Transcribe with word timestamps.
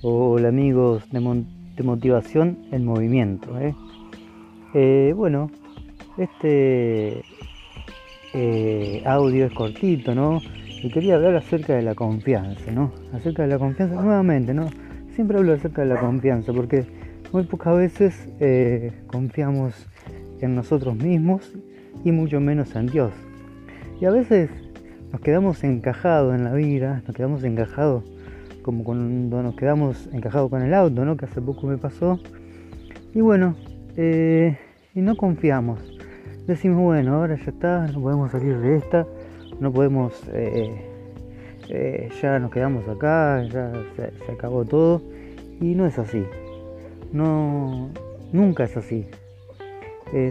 Hola 0.00 0.50
amigos 0.50 1.10
de, 1.10 1.82
Motivación 1.82 2.58
en 2.70 2.84
Movimiento. 2.84 3.58
¿eh? 3.58 3.74
Eh, 4.72 5.12
bueno, 5.16 5.50
este 6.16 7.24
eh, 8.32 9.02
audio 9.04 9.46
es 9.46 9.52
cortito, 9.52 10.14
¿no? 10.14 10.40
Y 10.84 10.88
quería 10.92 11.16
hablar 11.16 11.34
acerca 11.34 11.74
de 11.74 11.82
la 11.82 11.96
confianza, 11.96 12.70
¿no? 12.70 12.92
Acerca 13.12 13.42
de 13.42 13.48
la 13.48 13.58
confianza 13.58 14.00
nuevamente, 14.00 14.54
¿no? 14.54 14.68
Siempre 15.16 15.38
hablo 15.38 15.52
acerca 15.52 15.82
de 15.82 15.88
la 15.88 15.98
confianza 15.98 16.52
porque 16.52 16.86
muy 17.32 17.42
pocas 17.42 17.76
veces 17.76 18.28
confiamos 19.08 19.88
en 20.40 20.54
nosotros 20.54 20.94
mismos 20.94 21.52
y 22.04 22.12
mucho 22.12 22.38
menos 22.38 22.76
en 22.76 22.86
Dios. 22.86 23.12
Y 24.00 24.04
a 24.04 24.12
veces 24.12 24.48
nos 25.10 25.20
quedamos 25.22 25.64
encajados 25.64 26.36
en 26.36 26.44
la 26.44 26.52
vida, 26.52 27.02
nos 27.04 27.16
quedamos 27.16 27.42
encajados 27.42 28.04
como 28.68 28.84
cuando 28.84 29.42
nos 29.42 29.54
quedamos 29.54 30.10
encajados 30.12 30.50
con 30.50 30.60
el 30.60 30.74
auto, 30.74 31.02
¿no? 31.02 31.16
Que 31.16 31.24
hace 31.24 31.40
poco 31.40 31.66
me 31.66 31.78
pasó. 31.78 32.20
Y 33.14 33.22
bueno, 33.22 33.54
eh, 33.96 34.58
y 34.94 35.00
no 35.00 35.16
confiamos. 35.16 35.80
Decimos, 36.46 36.82
bueno, 36.82 37.14
ahora 37.14 37.36
ya 37.36 37.50
está, 37.50 37.86
no 37.86 38.02
podemos 38.02 38.30
salir 38.30 38.58
de 38.58 38.76
esta, 38.76 39.06
no 39.58 39.72
podemos, 39.72 40.12
eh, 40.34 40.82
eh, 41.70 42.10
ya 42.20 42.38
nos 42.38 42.50
quedamos 42.50 42.86
acá, 42.86 43.42
ya 43.44 43.72
se, 43.96 44.32
acabó 44.32 44.66
todo. 44.66 45.00
Y 45.62 45.74
no 45.74 45.86
es 45.86 45.98
así. 45.98 46.22
No, 47.10 47.88
nunca 48.34 48.64
es 48.64 48.76
así. 48.76 49.06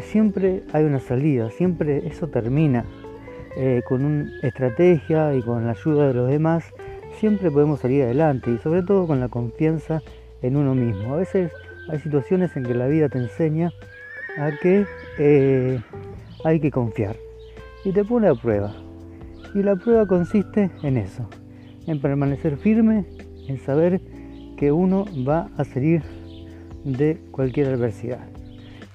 siempre 0.02 0.62
hay 0.74 0.84
una 0.84 1.00
salida, 1.00 1.50
siempre 1.50 2.06
eso 2.06 2.28
termina 2.28 2.86
con 3.88 4.06
una 4.06 4.30
estrategia 4.44 5.34
y 5.34 5.42
con 5.42 5.66
la 5.66 5.72
ayuda 5.72 6.10
de 6.10 6.14
los 6.14 6.30
demás 6.30 6.72
siempre 7.20 7.52
podemos 7.52 7.80
salir 7.80 8.04
adelante 8.04 8.52
y 8.52 8.58
sobre 8.60 8.84
todo 8.84 9.08
con 9.08 9.20
la 9.20 9.30
confianza 9.30 10.02
en 10.42 10.56
uno 10.56 10.76
mismo. 10.76 11.14
A 11.14 11.18
veces 11.18 11.52
hay 11.90 12.00
situaciones 12.00 12.56
en 12.56 12.64
que 12.64 12.74
la 12.74 12.88
vida 12.88 13.10
te 13.10 13.18
enseña 13.18 13.72
a 14.38 14.52
que 14.62 14.86
eh, 15.18 15.80
hay 16.44 16.60
que 16.60 16.72
confiar 16.72 17.16
y 17.84 17.92
te 17.92 18.04
pone 18.04 18.28
a 18.28 18.36
prueba. 18.36 18.76
Y 19.56 19.64
la 19.64 19.76
prueba 19.76 20.06
consiste 20.06 20.70
en 20.84 20.98
eso, 20.98 21.28
en 21.88 22.00
permanecer 22.02 22.58
firme, 22.58 23.06
en 23.48 23.58
saber 23.60 24.02
que 24.58 24.72
uno 24.72 25.06
va 25.28 25.50
a 25.58 25.64
salir 25.64 26.04
de 26.84 27.18
cualquier 27.32 27.68
adversidad. 27.68 28.28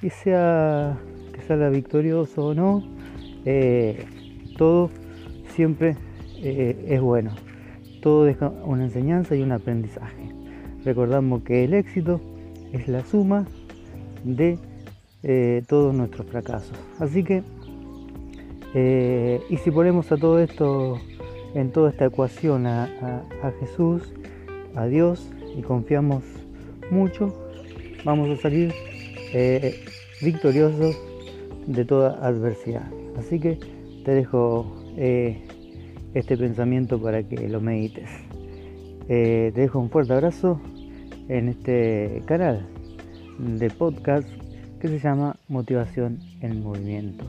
Y 0.03 0.11
sea 0.11 0.99
que 1.33 1.41
salga 1.43 1.71
victorioso 1.71 2.47
o 2.47 2.55
no, 2.55 2.85
eh, 3.45 4.05
todo 4.57 4.91
siempre 5.55 5.97
eh, 6.43 6.87
es 6.89 7.01
bueno 7.01 7.33
todo 8.03 8.25
deja 8.25 8.49
una 8.65 8.85
enseñanza 8.85 9.35
y 9.35 9.43
un 9.43 9.53
aprendizaje. 9.53 10.29
Recordamos 10.85 11.43
que 11.45 11.65
el 11.65 11.73
éxito 11.73 12.21
es 12.73 12.89
la 12.89 13.05
suma 13.05 13.47
de 14.25 14.59
eh, 15.23 15.63
todos 15.69 15.95
nuestros 15.95 16.27
fracasos. 16.27 16.77
Así 16.99 17.23
que, 17.23 17.43
eh, 18.75 19.41
y 19.49 19.57
si 19.59 19.71
ponemos 19.71 20.11
a 20.11 20.17
todo 20.17 20.41
esto, 20.41 20.99
en 21.55 21.71
toda 21.71 21.91
esta 21.91 22.07
ecuación 22.07 22.67
a, 22.67 23.23
Jesús, 23.61 24.13
a 24.75 24.87
Dios, 24.87 25.31
y 25.57 25.63
confiamos 25.63 26.25
mucho, 26.91 27.33
vamos 28.05 28.31
a 28.31 28.43
salir 28.43 28.73
eh, 29.33 29.85
victoriosos 30.21 30.97
de 31.69 31.85
toda 31.85 32.19
adversidad. 32.27 32.91
Así 33.17 33.39
que 33.39 33.59
te 34.05 34.11
dejo 34.13 34.67
este 36.15 36.37
pensamiento 36.37 37.01
para 37.01 37.23
que 37.23 37.49
lo 37.49 37.61
medites. 37.61 38.09
Eh, 39.09 39.51
te 39.55 39.61
dejo 39.63 39.79
un 39.79 39.91
fuerte 39.91 40.13
abrazo 40.13 40.61
en 41.29 41.49
este 41.49 42.23
canal 42.27 42.67
de 43.39 43.71
podcast 43.71 44.29
que 44.81 44.89
se 44.89 44.99
llama 44.99 45.37
Motivación 45.49 46.19
en 46.41 46.63
Movimiento. 46.63 47.25